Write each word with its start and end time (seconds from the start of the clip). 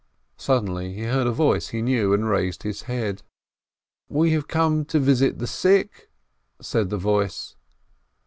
Suddenly 0.37 0.93
he 0.93 1.03
heard 1.03 1.27
a 1.27 1.31
voice 1.31 1.67
he 1.67 1.83
knew, 1.83 2.11
and 2.11 2.27
raised 2.27 2.63
his 2.63 2.81
head. 2.89 3.17
EEB 3.19 4.07
SHLOIMEH 4.07 4.07
349 4.07 4.23
"We 4.23 4.31
have 4.31 4.47
come 4.47 4.85
to 4.85 4.99
visit 4.99 5.37
the 5.37 5.45
sick," 5.45 6.09
said 6.59 6.89
the 6.89 6.97
voice. 6.97 7.55